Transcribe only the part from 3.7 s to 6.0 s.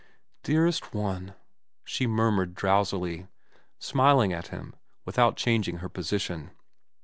smiling at him, without changing her